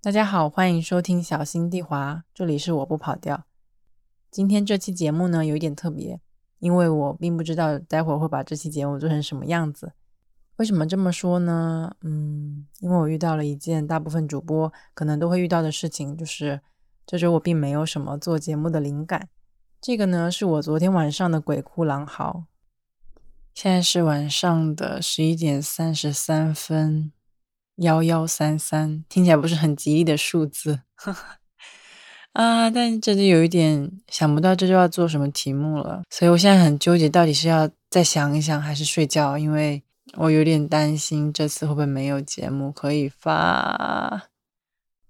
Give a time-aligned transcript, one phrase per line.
[0.00, 3.44] 大家好，欢迎收听小心地滑，这里是我不跑调。
[4.30, 6.20] 今天这期节目呢有一点特别，
[6.60, 9.94] 因为我并不知道待会儿会把这期节目做成什么样子。
[10.58, 11.96] 为什么这么说呢？
[12.02, 16.60] 嗯，因为我遇到了一件大部分主播可能都会遇到的事情，就是
[17.04, 19.28] 这周我并没有什么做节目的灵感。
[19.80, 22.44] 这个呢是我昨天晚上的鬼哭狼嚎。
[23.52, 27.10] 现在是晚上的十一点三十三分。
[27.78, 30.80] 幺幺三三听起来不是很吉利的数字
[32.32, 39.82] 啊，但这就有一点想不到这就要做什么题目了，所以我现在很纠结，到底是要再想一想还是睡觉，因为
[40.16, 44.28] 我有点担心这次会不会没有节目可以发。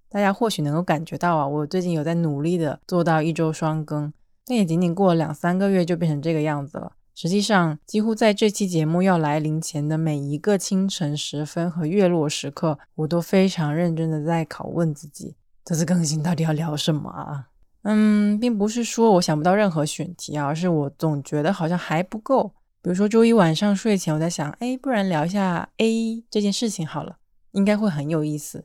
[0.08, 4.10] 大家或许能够感觉到啊，我最近有在努力的做到一周双更，
[4.46, 6.92] 但也仅仅过了两三个月就变成这个样子了。
[7.20, 17.48] 实际上，几乎在这期节目要来临前的每一个清晨时分和月落时刻，我都非常认真的在拷问自己：这次更新到底要聊什么啊？
[17.82, 22.52] 嗯，并不是说我想不到任何选题啊，而是我总觉得好像还不够。
[22.80, 27.16] 比如说周一晚上睡前，我在想，哎，不然聊一下 A 这件事情好了，
[27.50, 28.64] 应该会很有意思。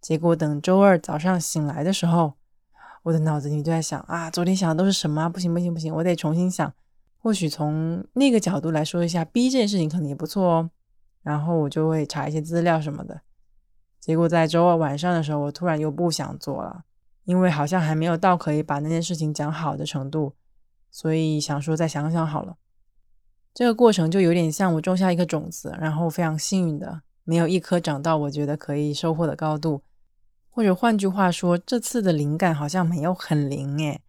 [0.00, 2.32] 结果等周二早上醒来的时候，
[3.02, 5.28] 我的脑子里就在想啊，昨天想的都是什么？
[5.28, 6.72] 不行不行不行，我得重新想。
[7.22, 10.70] 或许从那个角度来说一下 B 这件事情可能也不错哦，
[11.22, 13.20] 然后我就会查一些资料什么的。
[14.00, 16.84] 结果在周二晚上的时候，我突然又不想做了，
[17.24, 20.32] 因为好像还没有到可以把那件事情讲好的程度，
[20.90, 22.56] 所以想说再想想好了。
[23.52, 29.82] 这个过程就有点像我种下一颗种子，然后非常幸运的没有一颗长到我觉得可以收获的高度，
[30.48, 34.00] 或者换句话说，这次的灵感好像没有很灵诶。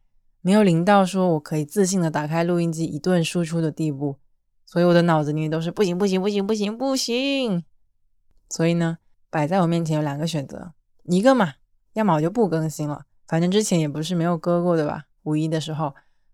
[0.42, 4.18] 没有灵到说我可以自信的打开录音机一顿输出的地步，
[4.66, 7.64] 所以我的脑子里面都是不行不行不行不行不行。
[8.50, 8.98] 所以呢，
[9.30, 11.54] 摆在我面前有两个选择，一个嘛，
[11.94, 15.94] 要么我就不更新了，反正之前也不是没有割过的吧，五一的时候。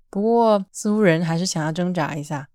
[0.09, 2.47] 不过似乎人还是想要挣扎一下。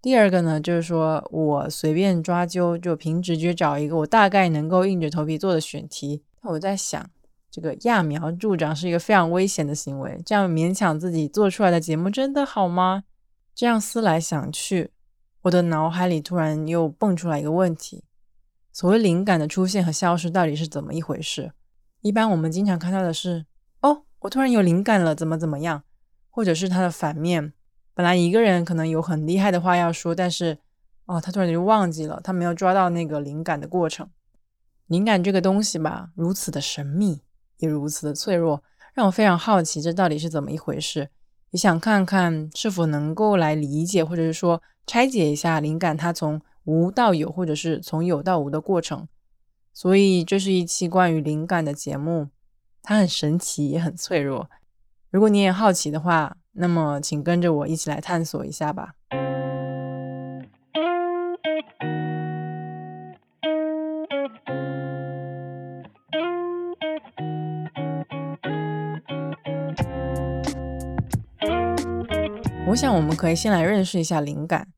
[0.00, 6.22] 第二个呢，就是说我随便抓阄，就凭直觉找一个我大概能够硬着头皮做的选题。
[6.42, 7.10] 我在想。
[7.56, 13.04] 这个揠苗助长是一个非常危险的行为，这样勉强自己做出来的节目真的好吗？
[13.54, 14.90] 这样思来想去，
[15.40, 18.04] 我的脑海里突然又蹦出来一个问题：
[18.74, 21.52] 所谓灵感的出现和消失到底是怎么一回事？
[22.02, 23.46] 一般我们经常看到的是，
[23.80, 25.82] 哦，我突然有灵感了，怎么怎么样，
[26.28, 27.54] 或者是它的反面，
[27.94, 30.58] 本来一个人可能有很厉害的话要说，但是
[31.06, 34.10] 哦，他突然就忘记了，他没有抓到那个灵感的过程。
[34.88, 37.22] 灵感这个东西吧，如此的神秘。
[37.58, 38.62] 也如此的脆弱，
[38.94, 41.08] 让我非常好奇，这到底是怎么一回事？
[41.50, 49.06] 也想看看是否能够来理解，或者是说拆解一下灵感它从无到有，或者是从有到无的过程。
[49.72, 52.28] 所以这是一期关于灵感的节目，
[52.82, 54.50] 它很神奇，也很脆弱。
[55.10, 58.94] 如果你也好奇的话，那么请跟着我一起来探索一下吧。
[72.76, 74.68] 我想，我们可以先来认识一下灵感。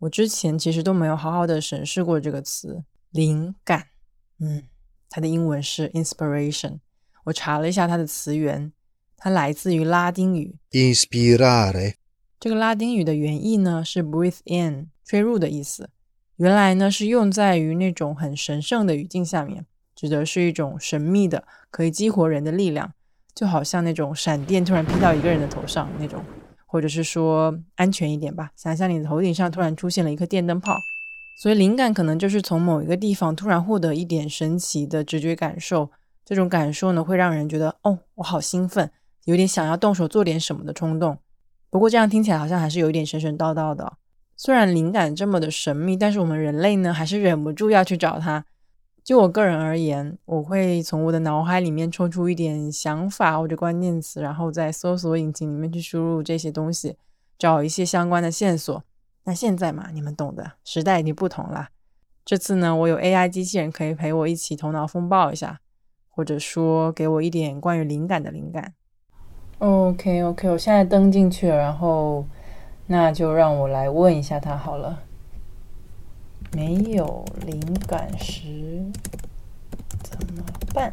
[0.00, 3.86] 我之前其实都没有好好的审视过这个词“灵感”。
[4.40, 4.64] 嗯，
[5.08, 6.80] 它的英文是 “inspiration”。
[7.24, 8.70] 我查了一下它的词源，
[9.16, 11.94] 它来自于拉丁语 “inspirare”。
[12.38, 15.88] 这个拉丁语的原意呢是 “breathe in”，吹入的意思。
[16.36, 19.64] 原来呢是用在于那种很神圣的语境下面，
[19.94, 22.92] 指的是一种神秘的、可以激活人的力量，
[23.34, 26.22] 就好像那种闪电突然劈到一个人的头上那种。
[26.70, 30.78] 或者是说安全一点吧，想象你的头顶上突然出现了一颗电灯泡，
[31.42, 35.90] 所以灵感可能就是从某一个地方突然获得一点神奇的直觉感受，
[36.24, 38.88] 这种感受呢会让人觉得哦，我好兴奋，
[39.24, 41.18] 有点想要动手做点什么的冲动。
[41.68, 43.94] 不过这样听起来好像还是有一点神神叨叨的。
[44.36, 48.46] 虽然灵感这么的神秘，但是我们人类呢还是忍不住要去找它。
[49.02, 56.96] 就我个人而言，我会从我的脑海里面抽出一点想法或者关键词，然后在搜索引擎里面去输入这些东西，
[57.38, 58.84] 找一些相关的线索。
[59.24, 61.68] 那现在嘛，你们懂的，时代已经不同了。
[62.24, 65.60] 这次呢，我有 AI 机器人可以陪我一起头脑风暴一下，
[66.08, 68.74] 或者说给我一点关于灵感的灵感。
[69.58, 72.26] OK OK，我现在登进去了，然后
[72.86, 75.00] 那就让我来问一下他好了。
[76.52, 78.84] 没有灵感时
[80.02, 80.42] 怎么
[80.74, 80.92] 办？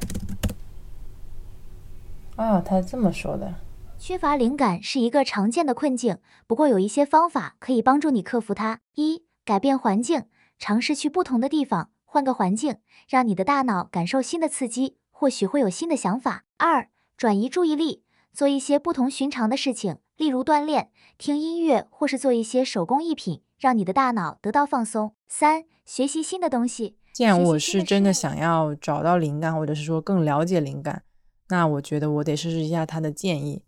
[2.35, 3.53] 啊，他这么说的。
[3.97, 8.81] 缺乏灵感是一个常见的困境，不过有一些方法可以帮助你克服它。
[8.93, 10.25] 一、改变环境，
[10.59, 12.77] 尝试去不同的地方，换个环境，
[13.09, 14.97] 让你的大脑感受新的刺激。
[15.09, 16.43] 或许会有新的想法。
[16.57, 25.13] 二、转移注意力，做一些不同寻常的事情，例如锻炼、听音乐，或是做一些手工艺品，让你的大脑得到放松。
[25.27, 26.97] 三、学习新的东西。
[27.13, 31.03] 既然我是真的想要找到灵感，或者是说更了解灵感，
[31.49, 33.63] 那我觉得我得试试一下他的建议。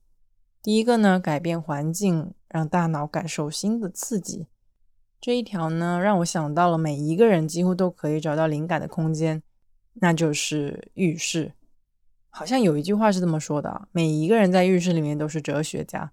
[0.61, 4.47] 第一个呢，改变环境，让大脑感受新的刺激。
[5.19, 9.41] 这一条呢，让我想到了每一个人几乎都可以找到灵感的空间，
[9.95, 11.53] 那就是浴室。
[12.29, 16.11] 好像有一句话是这么说的：每一个人在浴室里面都是哲学家。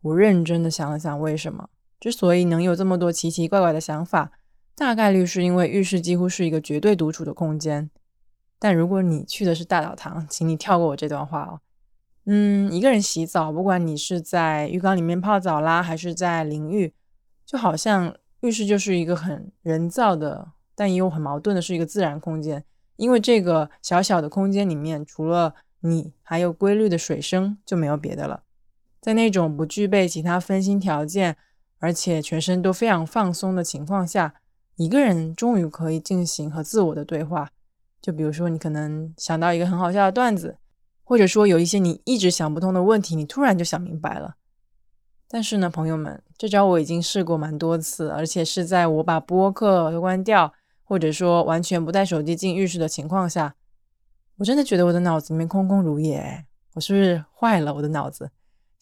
[0.00, 1.68] 我认真的想了想，为什么
[2.02, 4.32] 之所以能有这么多奇奇怪怪的想法，
[4.74, 7.88] 大概率是因为浴室几乎是一个绝对独处的空间。
[8.58, 11.60] 但如果你去的是大澡堂，请你跳过我这段话哦。
[12.26, 16.92] 嗯，一个人洗澡，不管你是在浴缸里面泡澡啦，还是在淋浴，
[17.46, 18.12] 就好像。
[18.40, 22.64] 浴室就是一个很人造的，但也有很矛盾的，是一个自然空间。
[22.96, 28.42] 因为这个小小的空间里面，除了你，还有规律的水声，就没有别的了。
[29.00, 31.36] 在那种不具备其他分心条件，
[31.82, 34.36] 而且全身都非常放松的情况下，
[34.76, 37.50] 一个人终于可以进行和自我的对话。
[38.00, 40.58] 就比如说，你可能想到一个很好笑的段子，
[41.02, 44.36] 或者说有一些你一直想不通的问题，你突然就想明白了。
[45.26, 50.52] 但是呢，朋友们，这招我已经试过蛮多次，而且是在我把播客都关掉，
[50.84, 53.56] 或者说完全不带手机进浴室的情况下，
[54.36, 56.46] 我真的觉得我的脑子里面空空如也。
[56.74, 57.74] 我是不是坏了？
[57.74, 58.30] 我的脑子，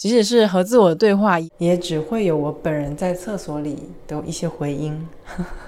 [0.00, 5.06] 即使是和自我对话，也只会有我本人在厕所里的一些回音。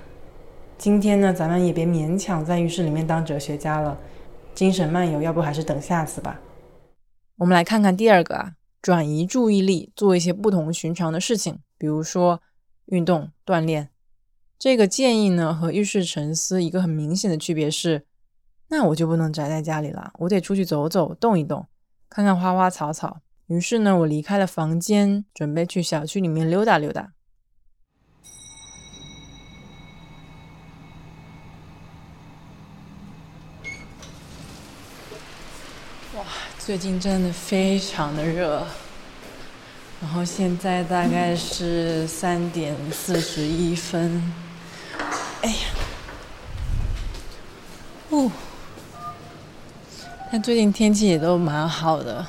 [0.79, 3.99] 今天呢，咱们也别勉强在浴室里面当哲学家了，
[4.55, 6.41] 精神漫游，要不还是等下次吧。
[7.37, 8.53] 我们来看看第二个啊。
[8.81, 12.41] 转移注意力，做一些不同寻常的事情，比如说
[12.87, 13.91] 运动锻炼。
[14.59, 18.07] 这个建议呢，和浴室沉思一个很明显的区别是，
[18.71, 21.67] 那我就不能宅在家里了，我得出去走走，动一动，
[22.09, 23.19] 看看花花草草。
[23.53, 27.13] 于是呢，我离开了房间，准备去小区里面溜达溜达。
[36.17, 36.25] 哇
[36.59, 38.67] 最近真的非常的热，
[40.01, 44.33] 然后现在大概是三点四十一分。
[45.43, 45.57] 哎呀，
[48.09, 48.33] 哦，
[50.31, 52.27] 但最近天气也都蛮好的，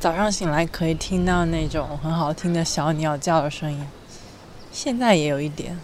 [0.00, 3.86] 早上醒来可以听到那种很好听的小鸟叫的声音，
[4.72, 5.78] 现在也有一点。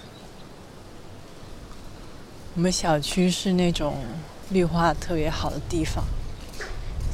[2.54, 3.98] 我们小区是那种
[4.48, 6.02] 绿化特别好的地方。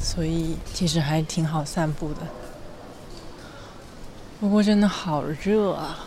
[0.01, 2.21] 所以其实还挺好散步的，
[4.39, 6.05] 不过真的好热啊！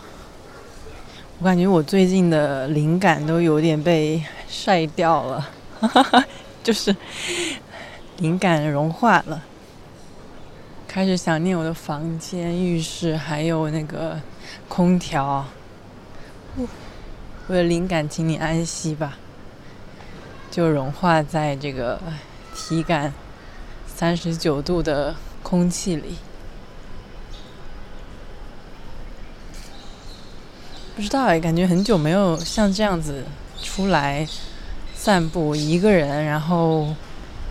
[1.39, 5.51] 我感觉我最近的灵感都有点被晒掉了，
[5.81, 6.25] 哈 哈
[6.63, 6.95] 就是
[8.19, 9.43] 灵感融化了，
[10.97, 14.19] 开始想念我的房间、浴室，还有那个
[14.67, 15.45] 空调。
[17.49, 19.19] 我的灵感，请你安息吧，
[20.51, 22.01] 就融化在这个
[22.55, 23.13] 体感。
[23.87, 26.17] 三十九度的空气里，
[30.97, 33.25] 不知道哎，感觉很久没有像这样子
[33.63, 34.27] 出来
[34.95, 36.95] 散步，一个人，然后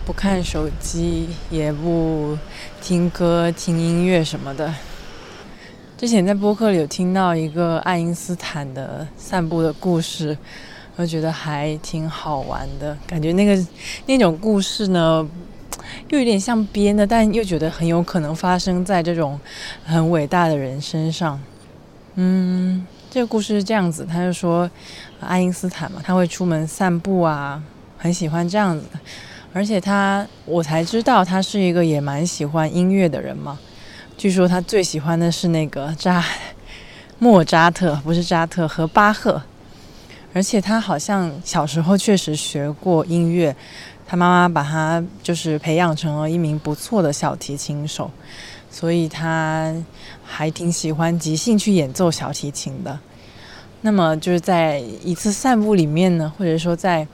[0.06, 2.38] 不看手机，也不
[2.80, 4.72] 听歌、听音乐什么的。
[5.98, 10.38] 之前在播客里有听到一个爱因斯坦的散步的故事，
[10.94, 13.66] 我觉得还挺好玩的，感觉那个
[14.06, 15.28] 那种故事呢。
[16.08, 19.38] 又有点像编的，但又觉得很有可能发生在这种
[19.84, 21.40] 很伟大的人身上。
[22.14, 24.70] 嗯，这个故事是这样子，他就说
[25.20, 27.60] 爱因斯坦嘛，他会出门散步啊，
[27.98, 28.84] 很喜欢这样子。
[29.56, 33.58] 而且他，我才知道他是一个也蛮喜欢音乐的人嘛。
[34.14, 36.22] 据说他最喜欢的是那个扎
[37.18, 39.40] 莫扎特，不是扎特和巴赫。
[40.34, 43.56] 而且他好像小时候确实学过音乐。
[44.06, 48.10] 他妈妈把他就是培养成了一名不错的小提琴手，
[48.70, 49.74] 所以他
[50.22, 52.98] 还挺喜欢即兴去演奏小提琴的。
[53.80, 57.08] 那么就是在一次散步里面呢，或者说在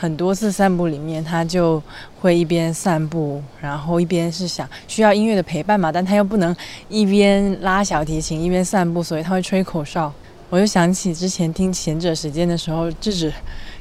[0.00, 1.82] 很多次散步里面，他就
[2.20, 6.54] 会一边散步，然后一边是想需要音乐的陪伴嘛，但他又不能
[6.88, 10.12] 一边拉小提琴一边散步，所以他会吹口哨。
[10.50, 13.32] 我就想起之前听前者时间的时候，智智。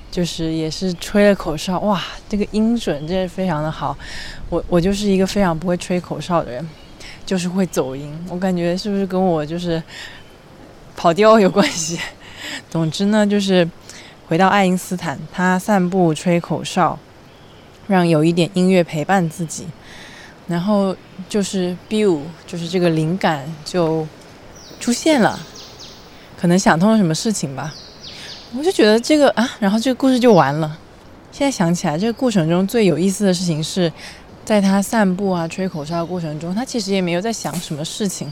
[0.09, 3.95] 就是也是吹了口哨，哇，这个音准真是非常的好。
[4.49, 6.67] 我我就是一个非常不会吹口哨的人，
[7.25, 8.17] 就是会走音。
[8.29, 9.83] 我感觉是不是跟我就是
[10.95, 11.99] 跑调有关系？
[12.71, 13.69] 总之呢，就是
[14.27, 16.99] 回到爱因斯坦，他散步吹口哨，
[17.87, 19.65] 让有一点音乐陪伴自己，
[20.47, 20.93] 然后
[21.29, 24.05] 就是 “biu”，就是这个灵感就
[24.81, 25.39] 出现了，
[26.37, 27.73] 可能想通了什么事情吧。
[28.53, 30.77] 我就觉得这个啊，然后这个故事就完了。
[31.31, 33.91] 现在想起来，这个过程中最有意思的事情是，
[34.43, 38.29] 在他散步啊、吹口哨的过程中，他其实也没有在想什么事情。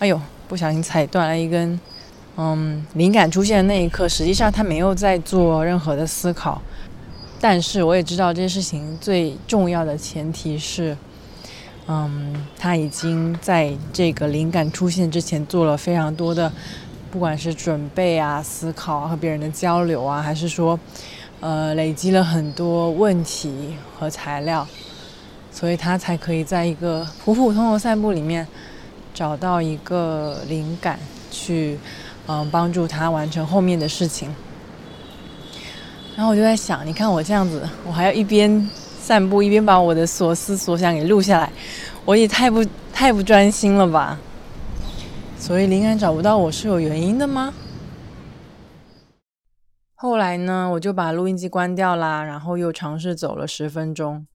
[0.00, 1.78] 哎呦，不小心踩断了一根。
[2.36, 6.60] 嗯，灵感出现的那一刻，实际上他没有在做任何的思考。
[7.40, 10.96] 但是我也知道这件事情最重要的前提是，
[11.86, 16.52] 嗯，他已经在这个灵感出现之前做了非常多的。
[17.08, 20.78] 不管是准备啊、思考啊、和别人的交流啊，还是说，
[21.40, 24.66] 呃，累积了很多问题和材料，
[25.50, 28.46] 所以他才可以在一个普普通通的散步里面
[29.14, 30.98] 找到一个灵感，
[31.30, 31.78] 去
[32.26, 34.34] 嗯帮助他完成后面的事情。
[36.16, 38.68] 然后我就在想，你看我这样子，我还要一边
[38.98, 41.52] 散步一边把我的所思所想给录下来，
[42.04, 44.18] 我也太不太不专心了吧。
[45.38, 47.52] 所以灵感找不到我是有原因的吗？
[49.94, 54.26] 后来呢，我就把录音机关掉啦，然后又尝试走了十分钟，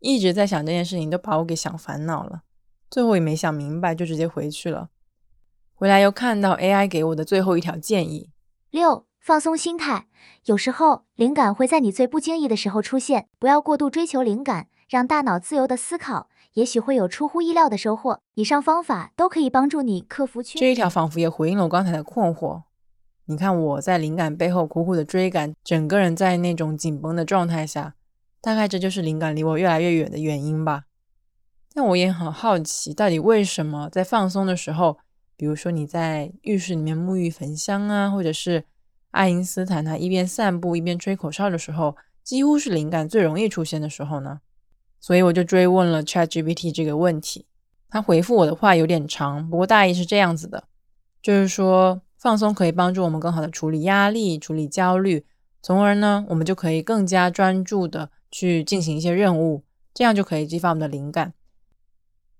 [0.00, 2.42] 一直在想这件事情，都把我给想烦恼了。
[2.88, 4.88] 最后也没想明白，就直接回去了。
[5.78, 8.30] 回来又看到 AI 给我的最后一条建议：
[8.68, 10.08] 六，放松心态。
[10.46, 16.28] 有时候灵感会在你最不经意的时候出现，不要过度追求灵感，让大脑自由的思考。
[16.54, 18.18] 也许会有出乎意料的收获。
[18.34, 20.58] 以上方法都可以帮助你克服缺。
[20.58, 22.62] 这一条仿佛也回应了我刚才的困惑。
[23.26, 27.94] 你看我在灵感背后苦苦的追赶，整个人在那种紧绷的状态下，
[28.40, 30.86] 大概这就是灵感离我越来越远的原因吧。
[31.72, 34.98] 但我也很好奇，到底为什么在放松的时候，
[35.38, 38.64] 比如说你在浴室里面沐浴焚香啊，或者是
[39.12, 44.40] 爱因斯坦他一边散步一边吹口哨的时候，几乎是灵感最容易出现的时候呢？
[45.00, 47.46] 所以我就追问了 ChatGPT 这个问题，
[47.88, 50.64] 他回复我的话有点长，不过大意是这样子的，
[51.22, 55.24] 就是说放松可以帮助我们更好的处理压力、处理焦虑，
[55.62, 59.62] 从而呢，我们就可以更加专注的去进行一些任务，
[59.94, 61.32] 这样就可以激发我们的灵感。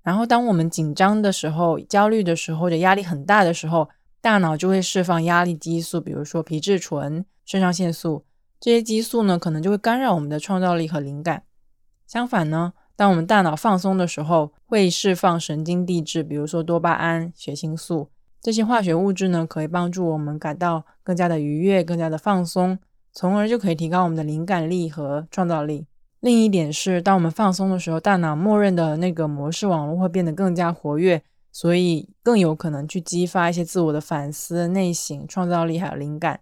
[0.03, 3.89] 然后当我们紧张的时候、焦虑的时候或者压力很大的时候，
[4.21, 8.25] 大脑就会释放压力激素，比如说皮质醇、肾上腺素
[8.59, 11.45] 这些激素呢，可能就会干扰我们的创造力和灵感。
[12.07, 22.79] 相反呢，当我们大脑放松的时候，会释放神经递质，比如说多巴胺、血清素这些化学物质呢，可以帮助我们感到更加的愉悦、更加的放松，
[23.13, 25.87] 从而就可以提高我们的灵感力和创造力。
[26.21, 31.23] 另一点是，当我们放松的时候，大脑默认的那个模式网络会变得更加活跃，
[31.53, 36.41] 所以更有可能去激发一些自我的反思、内省、创造力还有灵感。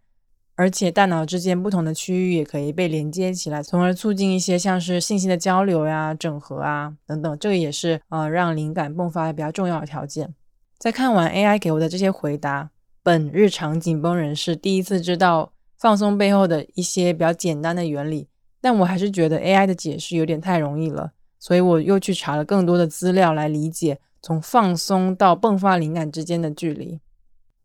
[0.55, 7.39] 而且大脑之间不同的区域也可以被连接起来，从而促进一些像是信息的交流呀、整合啊等等。
[7.39, 10.35] 这个也是呃让灵感迸发的比较重要的条件。
[10.79, 12.71] 在看完 AI 给我的这些回答，
[13.03, 18.29] 本日常紧绷人士第一次知道放松背后的一些比较简单的原理，
[18.69, 26.99] 但我还是觉得 AI 的解释有点太容易了，所以我又去查了更多的资料来理解从放松到迸发灵感之间的距离。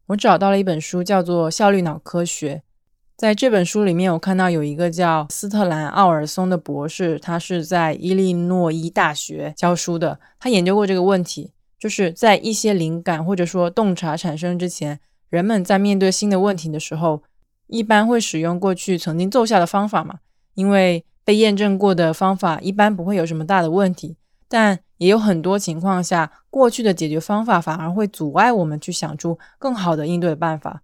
[0.06, 2.58] 我找到了一本书，叫做《效率脑科学》。
[3.18, 10.20] 在这本书里面，我看到有一个叫斯特兰奥尔松的博士，他是在伊利诺伊大学教书的。
[10.40, 15.00] 他研究过这个问题，就是在一些灵感或者说洞察产生之前，
[15.32, 17.24] 人们在面对新的问题的时候，
[17.66, 20.20] 一般会使用过去曾经奏效的方法嘛？
[20.62, 24.16] 因为被验证过的方法一般不会有什么大的问题，
[24.48, 30.84] 但也有很多情况下，过去的解决方法反而会阻碍我们去想出更好的应对办法。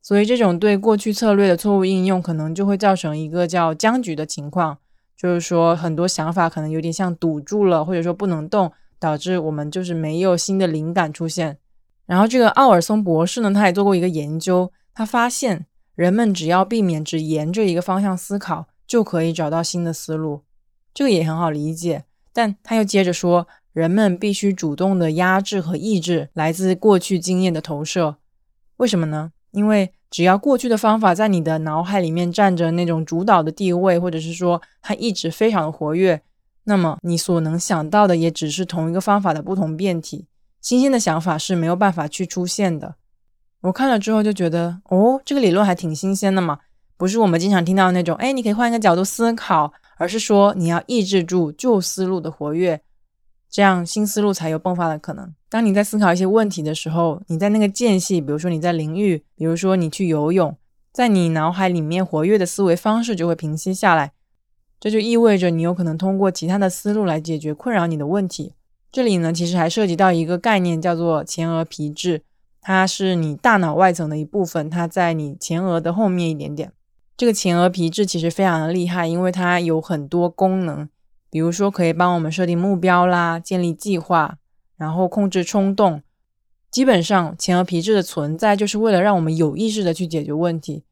[0.00, 4.78] 所以，这种对过去策略的错误应用，可能就会造成一个叫僵局的情况，
[5.16, 8.70] 就是说很多想法可能有点像堵住了，或者说不能动，
[9.00, 11.58] 导致我们就是没有新的灵感出现。
[12.06, 20.42] 然后，这个奥尔松博士呢，他也做过一个研究，他发现人们只要避免只沿着一个方向思考，就可以找到新的思路。
[20.92, 28.16] 这个也很好理解，但他又接着说，人们必须主动的压制和抑制来自过去经验的投射。
[28.78, 29.30] 为什么呢？
[29.52, 36.22] 因为只要过去的方法在你的脑海里面占着那种主导的地位，或者是说它一直非常的活跃，
[36.64, 40.26] 那么你所能想到的也只是同一个方法的不同变体，
[40.60, 42.96] 新鲜的想法是没有办法去出现的。
[43.62, 46.60] 我看了之后就觉得，哦，这个理论还挺新鲜的嘛，
[46.98, 52.82] 不是我们经常听到的那种，哎，你可以换一个角度思考，而是说你要抑制住旧思路的活跃。
[53.48, 55.32] 这样新思路才有迸发的可能。
[55.48, 60.54] 当你在思考一些问题的时候，你在那个间隙，比如说你在淋浴，比如说你去游泳，
[60.92, 64.12] 在你脑海里面活跃的思维方式就会平息下来。
[64.80, 68.52] 这就意味着你有可能通过其他的思路来解决困扰你的问题。
[68.92, 72.22] 这里呢，其实还涉及到一个概念，叫做前额皮质，
[72.60, 76.72] 它是你大脑外层的一部分，它在你前额的后面一点点。
[77.18, 80.88] 这个前额皮质其实非常的厉害，因为它有很多功能，
[81.28, 84.38] 比如说可以帮我们设定目标啦，建立计划，
[84.76, 86.00] 然后控制冲动。
[86.70, 90.84] 基本上，前额皮质的存在就是为了让我们有意识的去解决问题。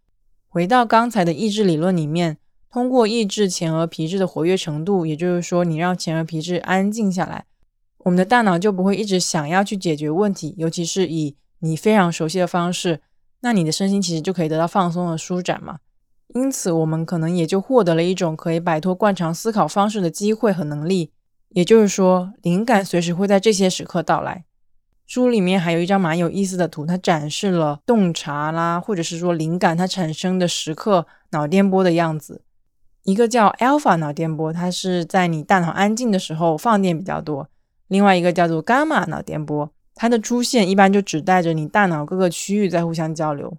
[0.49, 2.39] 回到刚才的意志理论里面。
[2.69, 7.47] 通过抑制前额皮质的活跃程度，也就是说，你让前额皮质安静下来，
[7.99, 13.01] 我们的大脑就不会一直想要去解决问题，尤其是以你非常熟悉的方式，
[13.41, 15.79] 那你的身心其实就可以得到放松和舒展嘛。
[16.37, 21.11] 因此，我们可能也就获得了一种可以摆脱惯常思考方式的机会和能力。
[21.49, 24.45] 也就是说，灵感随时会在这些时刻到来。
[25.07, 32.43] 书里面还有一张蛮有意思的图，它展示了洞察啦，或者是说灵感它产生的时刻脑电波的样子。
[33.05, 37.47] 一个叫 alpha 脑电波，它是在你大脑安静的时候放电比较多；
[37.89, 43.57] 另外一个叫做 gamma 脑电波，它的出现一般就指代着你大脑各个区域在互相交流。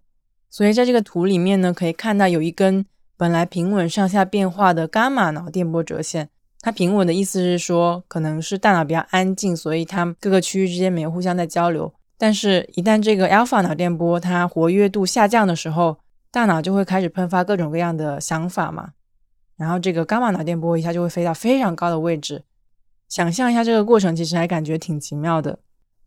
[0.50, 2.86] 所以在这个图里面呢，可以看到有一根
[3.16, 6.30] 本来平稳上下变化的伽马脑电波折线。
[6.60, 11.94] 它平稳的意思是说，可能是大脑比较安静，所以它各个区域之间没有互相在交流。
[12.18, 15.98] 但是，一旦这个 alpha 脑电波它活跃度下降的时候，
[16.32, 18.90] 大脑就会开始喷发各种各样的想法嘛。
[19.56, 22.44] 然后这个伽马脑电波一下就会飞到非常高的位置，
[23.08, 25.60] 想象一下这个过程，其实还感觉挺奇妙的。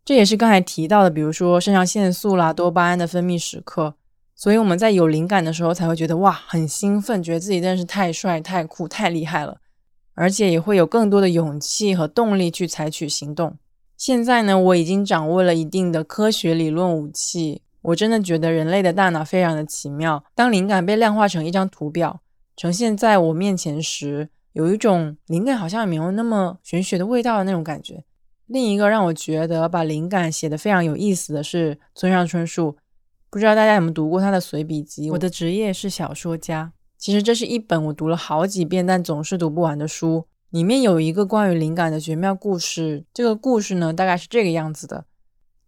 [0.03, 3.95] 这也是刚才提到的，比如说肾上腺素啦、多巴胺的分泌时刻。
[4.41, 9.57] 所以我们在有灵感的时候，才会觉得哇，很兴奋，觉得自己真的是太帅、太酷、太厉害了，
[10.15, 13.59] 而且也会有更多的勇气和动力去采取行动。
[13.95, 20.23] 现在呢，我已经掌握了一定的科学理论武器，我真的觉得人类的大脑非常的奇妙。
[20.33, 22.21] 当灵感被量化成一张图表。
[22.57, 28.03] 呈现在我面前时，有一种灵感好像也没有那么玄学的味道的那种感觉。
[28.47, 32.75] 另一个让我觉得把灵感写得非常有意思的是村上春树，
[33.31, 36.73] 不知道大家有没有读过他的随笔集《我的职业是小说家》。
[36.97, 40.25] 其实这是一本我读了好几遍但总是读不完的书。
[40.49, 45.05] 里面有一个关于灵感的绝妙故事，这个故事呢大概是这个样子的。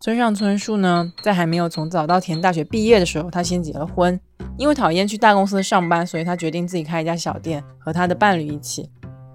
[0.02, 4.20] 村上春树呢，在还没有从早稻田大学毕业的时候，他先结了婚。
[4.58, 8.90] 因为讨厌去大公司上班，所以他决定自己开一家小店，和他的伴侣一起。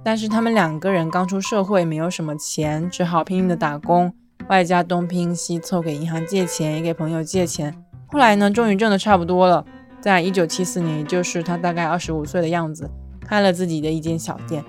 [0.04, 4.12] 但是他们两个人刚出社会，没有什么钱，只好拼命的打工，
[4.50, 7.74] 外加东拼西凑，给银行借钱，也给朋友借钱。
[8.10, 9.62] 后来呢，终于挣得差不多了，
[10.00, 12.90] 在一九七四年，也就是他大概二十五岁的样子，
[13.20, 14.64] 开了自己的一间小店。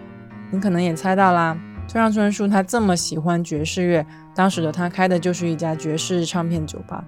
[0.51, 4.05] 你可能也猜到啦，村上春树他这么喜欢爵士乐。
[4.35, 7.03] 当时的他开的就是一家爵士唱片酒吧。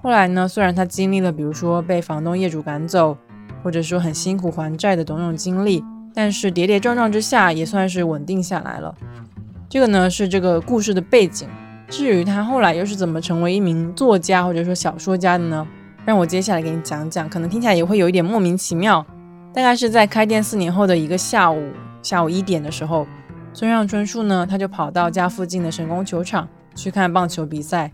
[0.00, 3.16] 后来呢，虽然他经历了比如说被房东业主赶走，
[3.62, 8.94] 或者说很辛苦还债的种种经历，但是跌跌撞撞之下也算是稳定下来了。
[9.68, 11.46] 这个呢是这个故事的背景。
[11.88, 15.66] 至于他后来又是怎么成为一名作家或者说小说家的呢？
[16.04, 19.04] 让我接下来给你讲讲，可能听起来也会有一点莫名其妙。
[19.52, 21.70] 大概是在开店四年后的一个下午，
[22.02, 23.06] 下午一点的时候，
[23.52, 26.48] 村上春树呢他就跑到家附近的神宫球场。
[26.74, 27.90] 去看棒球比赛，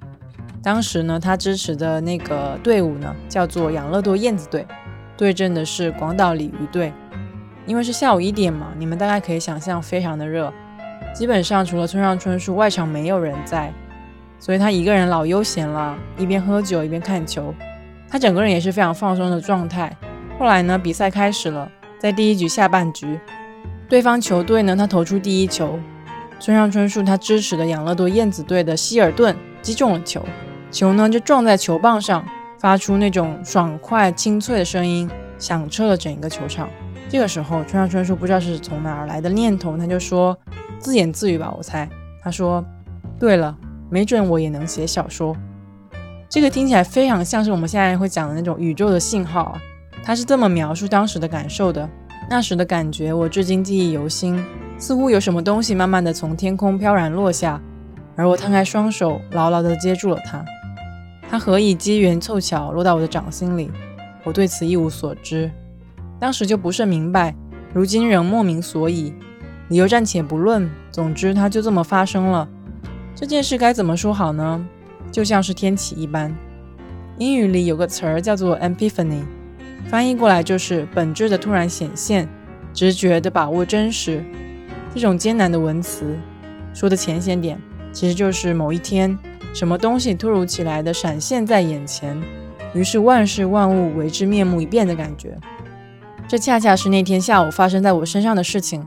[0.62, 4.66] 当时呢，他支持的那个队伍呢，叫做养乐多燕子队，
[5.16, 6.92] 对阵的是广岛鲤鱼队。
[7.64, 10.52] 因为是下午一点嘛，你们大概可以想象，非常的热，
[11.14, 13.72] 基本上除了村上春树，外场没有人在，
[14.44, 17.54] 所以他一个人老悠闲了，一边喝酒一边看球，
[18.10, 19.90] 他整个人也是非常放松的状态。
[20.38, 21.66] 后来呢，比赛开始了，
[21.98, 23.18] 在第一局下半局，
[23.88, 25.80] 对方球队呢，他投出第一球。
[26.38, 30.22] 村上春树他支持的养乐多燕子队的希尔顿击中了球，
[30.70, 32.22] 球呢就撞在球棒上，
[32.58, 36.68] 发出那种爽快清脆的声音，响彻了整个球场。
[37.08, 40.38] 这个时候，村上春树不知道是从哪儿来的念头，他就说
[40.78, 41.88] 自言自语吧，我猜
[42.22, 42.62] 他说
[43.18, 43.56] ：“对了，
[43.94, 45.36] 没准我也能写小说。”
[46.28, 49.62] 这个听起来非常像是我们现在会讲的那种宇宙的信号啊。
[50.02, 51.88] 他是这么描述当时的感受的，
[52.28, 54.44] 那时的感觉我至今记忆犹新。
[54.78, 57.60] 似乎有什么东西慢慢的从天空飘然落下，
[58.16, 60.44] 而我摊开双手，牢牢地接住了它。
[61.30, 63.70] 它何以机缘凑巧落到我的掌心里？
[64.24, 65.48] 我对此一无所知。
[66.18, 67.32] 当时就不甚明白，
[67.72, 69.14] 如今仍莫名所以。
[69.68, 72.48] 理由暂且不论，总之它就这么发生了。
[73.14, 74.66] 这件事该怎么说好呢？
[75.12, 76.34] 就像是天启一般。
[77.18, 79.22] 英语里有个词儿叫做 epiphany，
[79.88, 82.28] 翻译过来就是本质的突然显现，
[82.72, 84.24] 直觉的把握真实。
[84.92, 86.18] 这种艰难的文词，
[86.72, 87.56] 说的浅显点，
[87.92, 89.16] 其实就是某一天，
[89.54, 92.20] 什么东西突如其来的闪现在眼前，
[92.74, 95.38] 于是万事万物为之面目一变的感觉。
[96.26, 98.84] 这恰恰是那天下午发生在我身上的事情。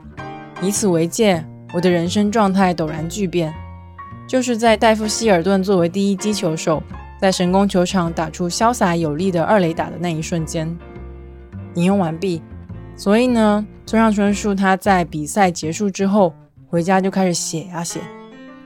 [0.62, 3.54] 以此为戒，我的人生状态陡然巨变，
[4.28, 6.84] 就是在戴夫希尔顿作为第一击球手，
[7.20, 10.78] 在神宫球场打出潇洒有力的二垒打的那一瞬间。
[11.76, 12.42] 引用完毕。
[12.98, 16.34] 所以呢，村上春树他在比赛结束之后
[16.68, 18.02] 回家就开始写呀写，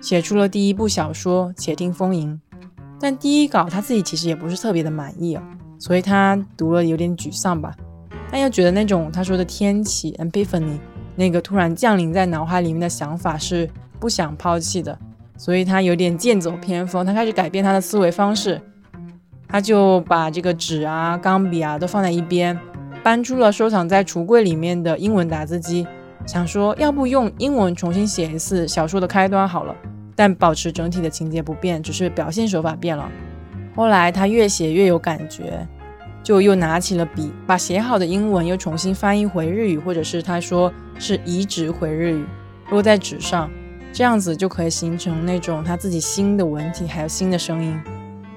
[0.01, 2.39] 写出了第一部小说《且听风吟》。
[2.99, 5.43] 但第一稿他自己其实也不是特别的满意哦，
[5.77, 7.75] 所以他读了有点沮丧吧。
[8.31, 10.79] 但又觉得那种他说的天启 （epiphany）
[11.15, 13.69] 那个突然降临在脑海里面的想法是
[13.99, 14.97] 不想抛弃的，
[15.41, 18.61] 所以他有点剑走偏锋，他开始改变他的思维方式，
[19.47, 22.55] 他就把这个纸啊、钢笔啊都放在一边。
[23.01, 25.87] 搬出了收藏在橱柜里面的英文打字机，
[26.27, 29.75] 想说要不用英文重新写一次小说的开端好了，
[30.15, 33.09] 但保持整体的情节不变，只是表现手法变了。
[33.75, 35.67] 后来他越写越有感觉，
[36.21, 42.23] 就又拿起了笔，把写好的英文又重新翻译回日语，或者是他说是移植回日语，
[42.69, 43.49] 落在纸上，
[43.93, 47.79] 这样子就可以形成那种他自己新的文体，还有新的声音。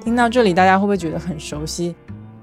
[0.02, 1.94] 听到这里，大家会不会觉得很熟悉？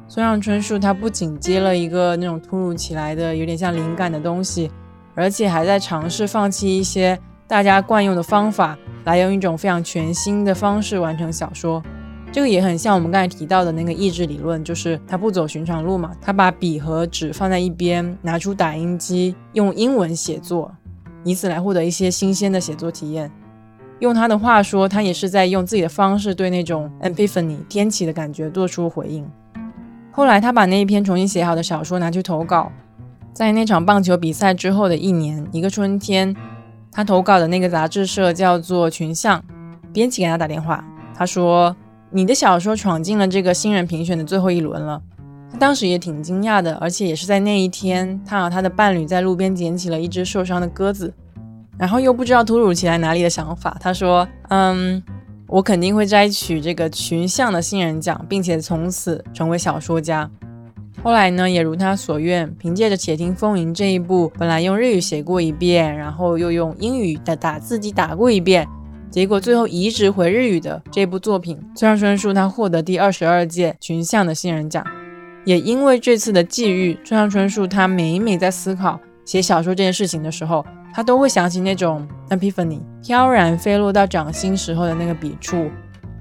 [0.07, 4.71] 村上春树他不仅接了一个那种突如其来的、有点像灵感的东西，
[5.13, 11.83] 而且还在尝试放弃一些大家惯用的方法，来用一种非常全新的方式完成小说。
[12.31, 20.73] 这个也很像我们刚才提到的那个意志理论，就是他不走寻常路嘛，他把笔和纸放在一边，拿出打印机，用英文写作，
[21.23, 23.31] 以此来获得一些新鲜的写作体验。
[23.99, 29.29] 用他的话说，他也是在用自己的方式对那种 epiphany 天启的感觉做出回应。
[30.11, 32.71] 后来，他把那一篇重新写好的小说拿去投稿。
[33.31, 36.35] 在那场棒球比赛之后的一年，一个春天，
[36.91, 39.41] 他投稿的那个杂志社叫做群像，
[39.93, 40.83] 编辑给他打电话，
[41.15, 41.75] 他说
[42.11, 45.01] ：“你的小说闯进了这个新人评选的最后一轮了。”
[45.51, 51.13] 他当时也挺惊讶的，而且也是在那一天，他和他的伴侣在路边捡起了一只受伤的鸽子，
[51.77, 55.01] 然后又不知道突如其来哪里的想法，他说：“嗯。”
[55.51, 60.31] 我肯定会摘取这个群像的新人奖，并且从此成为小说家。
[61.03, 68.65] 后来呢，也如他所愿，凭借着《且听风吟》这一部，本来用日语写过一遍，然后又用英语的打字机打过一遍，
[69.09, 74.85] 结果最后移植回日语的这部作品，村上春树他获得第二十二届群像的新人奖。
[75.45, 80.65] 也因为这次的际遇，村上春树他每每在思考写小说这件事情的时候。
[80.93, 85.71] 他都会想起那种 epiphany 飘然飞落到掌心时候的那个笔触，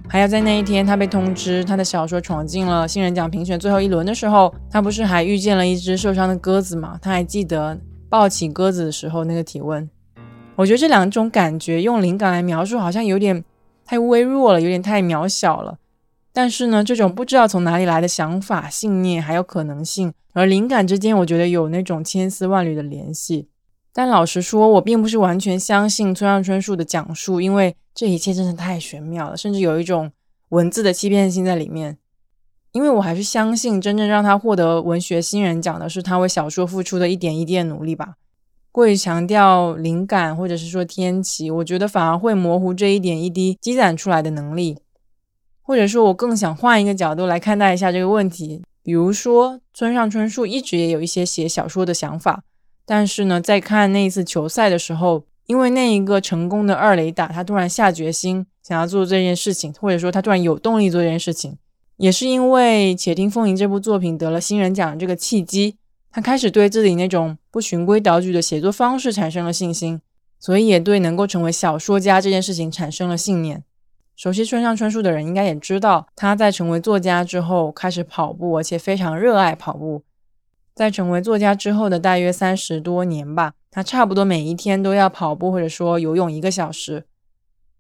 [0.09, 6.97] 还有在那一天他被通知他的小说闯进了新人奖评选最后一轮的时候，他不是还遇见了一只受伤的鸽子吗？
[7.03, 7.77] 他还记得
[8.09, 9.91] 抱起鸽子的时候那个体温。
[10.55, 13.45] 我觉得这两种感觉用灵感来描述好像有点
[13.85, 15.79] 太微弱了，有点太渺小了。
[16.33, 23.49] 但是呢，这种不知道从哪里来的想法、信念还有可能性，而灵感之间，我觉得有那种千丝万缕的联系。
[23.93, 30.13] 但老实说，我并不是完全相信村上春树的讲述，因为这一切真的太玄妙了，甚至有一种
[30.51, 31.99] 文字的欺骗性在里面。
[32.71, 38.15] 因为我还是相信，真正让他获得文学新人奖的是他为小说付出的一点一滴的努力吧。
[38.71, 44.79] 过于强调灵感或者是说天启，我觉得反而会模糊这一点一滴积攒出来的能力。
[45.71, 52.43] 或者说，我更想换一个角度来看待一下这个问题，比如说，村上春树一直也有一些写小说的想法。
[52.85, 61.57] 但是呢，在看那一次球赛的时候，因为那一个成功的二垒打，他突然下决心想要做这件事情，或者说他突然有动力做这件事情，
[61.99, 65.77] 也是因为《且听风吟》这部作品得了新人奖这个契机，
[66.11, 70.01] 他开始对自己那种不循规蹈矩的写作方式产生了信心，
[70.41, 73.63] 所以也对能够成为小说家这件事情产生了信念。
[74.21, 80.03] 熟悉村上春树的人应该也知道，他在成为作家之后开始跑步，而且非常热爱跑步。
[80.75, 87.07] 在成为作家之后的大约三十多年吧，他差不多每一天都要跑步或者说游泳一个小时。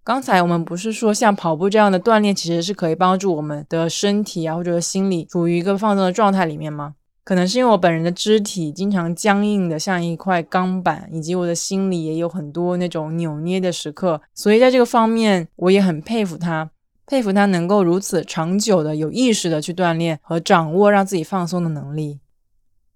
[0.02, 6.94] 刚才我们不是说像跑步这样的锻炼其实是可以帮助我们的身体啊或者心理处于一个放松的状态里面吗？
[7.30, 16.72] 可能是因为我本人的肢体经常僵硬的像一块钢板，以及我的心里也有很多那种扭捏的时刻，所以在这个方面我也很佩服他，
[17.06, 22.18] 佩服他能够如此长久的有意识的去锻炼和掌握让自己放松的能力。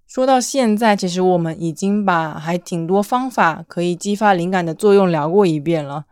[0.09, 6.07] 说到现在，其实我们已经把还挺多方法可以激发灵感的作用聊过一遍了。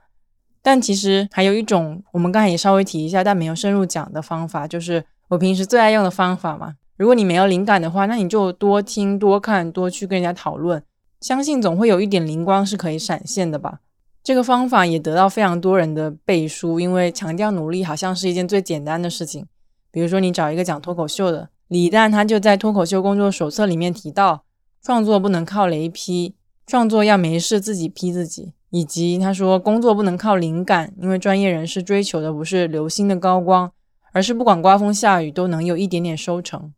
[0.63, 6.75] 但其实还有一种，我们刚才也稍微提一下，但没有深入讲的方法，就是我平时最爱用的方法嘛。
[7.03, 10.81] 如果你没有灵感的话，那你就多听、多看、多去跟人家讨论，
[11.21, 13.81] 相信总会有一点灵光是可以闪现的吧。
[14.23, 19.45] 这个方法也得到非常多人的背书，因为强调努力好像是一件最简单的事情。
[19.91, 21.49] 比如说，你找一个讲脱口秀的。
[21.67, 24.45] 李诞他就在脱口秀工作手册里面提到，
[24.81, 26.37] 创作不能靠雷劈，
[26.69, 28.53] 创作要没事自己劈自己。
[28.71, 33.73] 以及他说，工作不能靠灵感，因为专业人士追求的不是流星的高光，
[34.13, 36.73] 而是不管刮风下雨都能有一点点收成。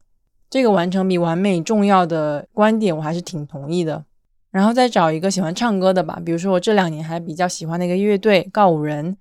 [0.54, 4.04] 这个完成比完美重要的观点，我还是挺同意的。
[4.52, 9.16] 然后再找一个喜欢唱歌的吧，比如说我这两年还比较喜欢那个乐队告五人，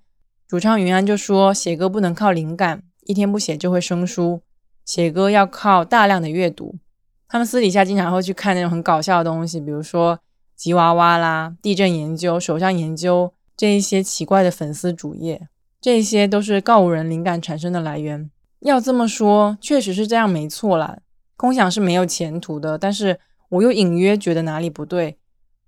[0.46, 4.42] 主唱云安就说，写歌不能靠灵感，一天不写就会生疏，
[4.84, 6.76] 写歌要靠大量的阅读。
[7.26, 10.16] 他们私底下经常会去看那种很搞笑的东西，比如说
[10.54, 15.48] 吉娃娃啦、地震研究、首相研究这一些奇怪的粉丝主页，
[15.80, 18.30] 这些都是告五人灵感产生的来源。
[18.60, 20.98] 要这么说，确实是这样，没错啦。
[21.36, 23.18] 空想是没有前途的，但是
[23.48, 25.18] 我又隐约觉得哪里不对。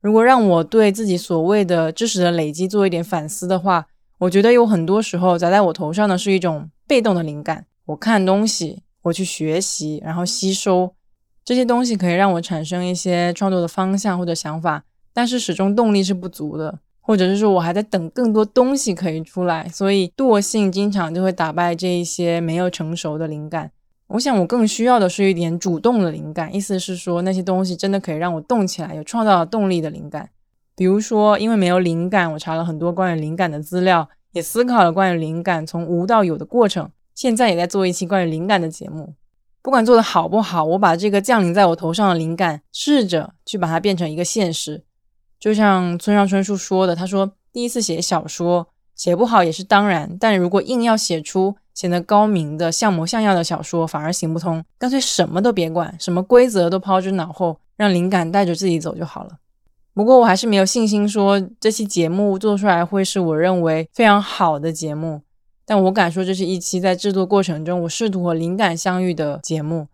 [0.01, 3.87] 如果让我对自己所谓的知识的累积做一点反思的话，
[4.19, 7.67] 我觉得有很多时候砸在我头上的是一种被动的灵感。
[7.87, 10.95] 我看东西，我去学习，然后吸收
[11.45, 23.73] 这些东西，可以让我产生一些创作的方向或者想法，但是始终动力是不足的，或者是说我还在等更多东西可以出来，所以惰性经常就会打败这一些没有成熟的灵感。
[24.09, 30.31] 我想，我更需要的是一点主动的灵感，意思是说，那些东西真的可以让我动起来，有创造动力的灵感。
[30.77, 36.89] 比如说，因为没有灵感，我查了很多关于灵感的资料，也思考了关于灵感从无到有的过程。
[37.17, 39.15] 现在也在做一期关于灵感的节目，
[39.61, 44.85] 不管做的好不好，我把这个降临在我头上的灵感，试着去把它变成一个现实。
[45.41, 51.57] 就像村上春树说的，他说，第一次写小说，写不好也是当然，但如果硬要写出。
[51.77, 59.33] 显得高明的像模像样的小说反而行不通，干脆什么都别管，什么规则都抛之脑后，让灵感带着自己走就好了。
[59.93, 65.21] 不过我还是没有信心说这期节目做出来会是我认为非常好的节目，
[65.65, 69.89] 但我敢说这是一期在制作过程中我试图和灵感相遇的节目。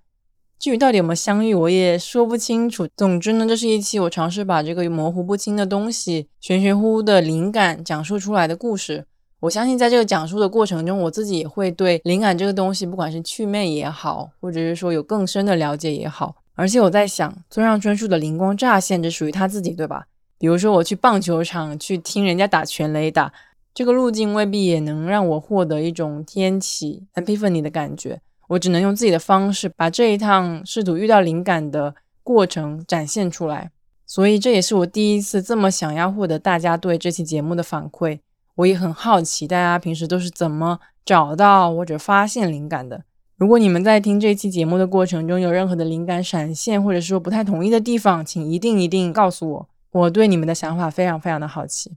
[0.58, 2.86] 至于到底有没有相遇，我也说不清楚。
[2.96, 9.06] 总之呢，这是一期我尝试把这个模糊不清的东西、玄玄乎乎的灵感讲述出来的故事。
[9.42, 16.36] 我相信，在这个讲述的过程中，我自己也会对灵感这个东西，不管是祛魅也好，或者是说有更深的了解也好。
[16.54, 20.06] 而且我在想，村上春树的灵光乍现，这属于他自己，对吧？
[20.38, 23.32] 比如说，我去棒球场去听人家打全垒打，
[23.74, 28.20] 这个路径未必也能让我获得一种天启 epiphany 的感觉。
[28.46, 33.72] 我只能用自己的方式，把这一趟试图遇到灵感的过程展现出来。
[34.06, 38.20] 所以，这也是我第一次这么想要获得大家对这期节目的反馈。
[38.56, 43.04] 我也很好奇，大家平时都是怎么找到或者发现灵感的？
[43.36, 51.96] 如果你们在听这期节目的过程中有任何的灵感闪现，或者说不太同意的地方，请一定一定告诉我，我对你们的想法非常非常的好奇。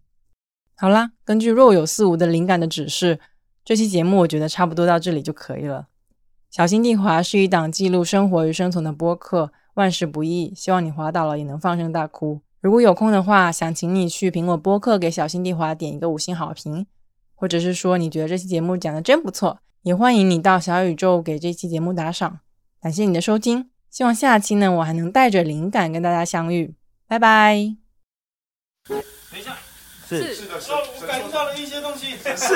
[0.76, 3.20] 好啦，根据若有似无的灵感的指示，
[3.64, 5.88] 这期节目我觉得差不多到这里就可以了。
[6.50, 12.42] 小心地滑是一档记录生活与生存的播客，万事不易，希望你滑倒了也能放声大哭。
[12.66, 16.88] 如果有空的话，想请你去苹果播客给小新地华点一个五星好评，
[17.36, 22.40] 或者是说你觉得这期节目讲的真不错，也欢迎你到小宇宙给这期节目打赏。
[22.82, 26.74] 感谢你的收听，希望下期呢我还能带着灵感跟大家相遇。
[27.08, 27.76] 拜拜。
[28.90, 29.00] 等
[29.40, 29.56] 一下，
[30.10, 30.34] 是。
[30.34, 30.48] 是。
[30.48, 30.56] 的，
[31.00, 32.14] 我感受到了一些东西。
[32.18, 32.56] 是，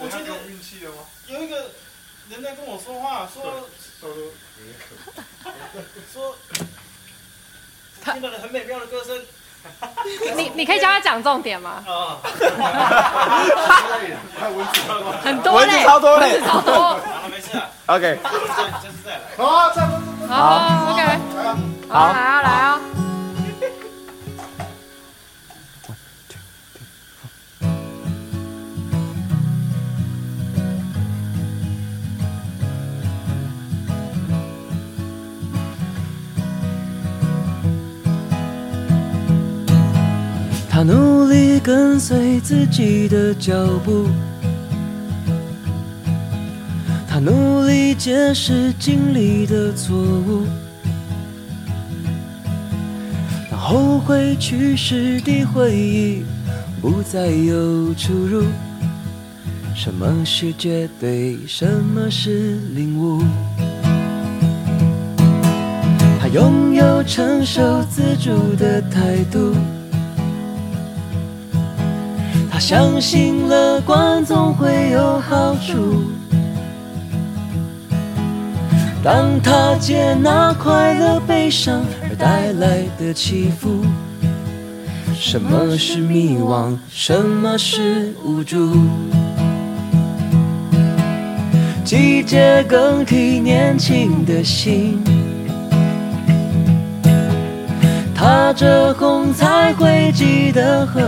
[0.00, 0.96] 我今天运气了吗？
[1.28, 1.70] 有一个
[2.28, 3.68] 人在跟我说话，说
[6.12, 6.34] 说。
[8.12, 9.16] 听到了很美妙的歌声。
[10.36, 11.82] 你你可以教他讲重点吗？
[11.88, 12.18] 啊，
[14.38, 16.72] 还文字超多，很多嘞，超多嘞超多。
[16.72, 18.18] 好了，没事了，OK，
[19.36, 21.02] 好，OK，
[21.88, 22.75] 好，来啊，来啊。
[40.76, 44.06] 他努力跟随自己的脚步，
[47.08, 50.44] 他努力解释经历的错误，
[53.50, 56.24] 当后悔去世的回忆
[56.82, 58.44] 不再有出入。
[59.74, 63.22] 什么是绝对，什么是领悟？
[66.20, 69.54] 他拥有承受自主的态度。
[72.68, 76.02] 相信乐观总会有好处。
[79.04, 83.84] 当他接纳快乐、悲伤而带来的起伏，
[85.14, 86.76] 什么是迷惘？
[86.90, 88.74] 什么是无助？
[91.84, 95.00] 季节更替年轻的心，
[98.12, 101.00] 踏着红彩绘记的河。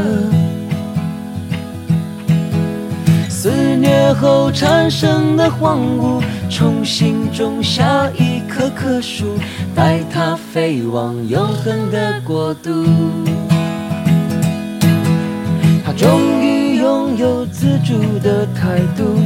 [3.48, 9.24] 肆虐后产生的荒芜，重新种下一棵棵树，
[9.74, 12.84] 带它飞往永恒的国度。
[15.82, 19.18] 他终于拥有自主的态度，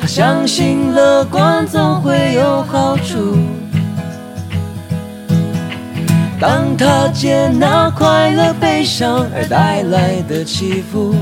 [0.00, 3.36] 他相信乐观总会有好处。
[6.38, 11.14] 当他接纳快乐、悲伤而带来的起伏，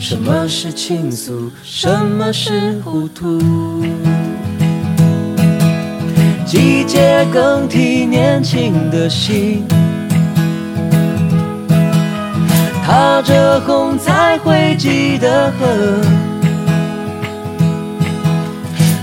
[0.00, 3.38] 什么是倾诉，什么是糊涂？
[6.46, 9.66] 季节更替年轻的心，
[12.86, 15.66] 踏着红彩绘记的河，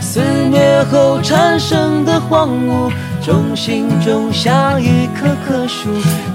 [0.02, 2.92] 肆虐后产生的荒芜。
[3.30, 5.88] 用心种下一棵棵树，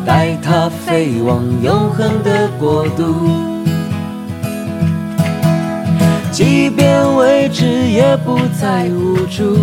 [0.07, 3.33] 带它飞往永恒的国度。
[6.31, 9.59] 即便未知，也不再无助。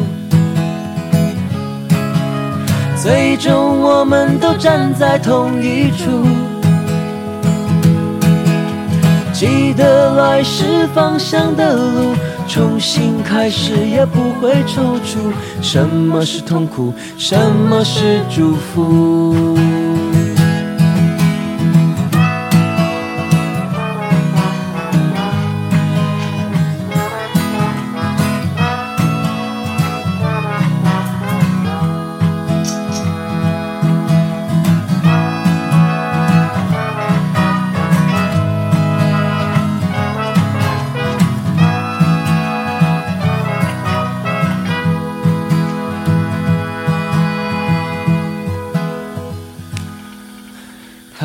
[3.01, 6.27] 最终，我们都站在同一处。
[9.31, 12.13] 记得来时方向的路。
[12.47, 15.33] 重新开始也不会踌躇。
[15.61, 16.93] 什么是痛苦？
[17.17, 17.37] 什
[17.69, 19.57] 么是祝福？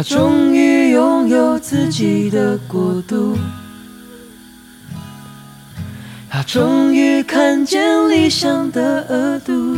[0.09, 3.37] 终于拥有自己的国度，
[6.31, 9.77] 他终于看见理想的额度。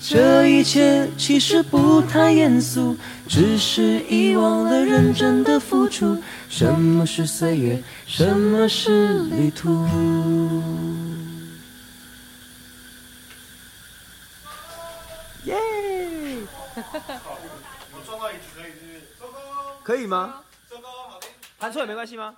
[0.00, 6.22] 这一切其实不太严肃，只是遗忘了认真的付出。
[6.48, 7.82] 什么是岁月？
[8.06, 9.84] 什么是旅途？
[15.46, 15.56] 耶！
[16.78, 19.00] 我撞到椅子可以是不是？
[19.18, 19.34] 收工。
[19.88, 20.44] 可以吗？
[20.68, 21.30] 收工，好听。
[21.58, 22.36] 弹错也没关系吗？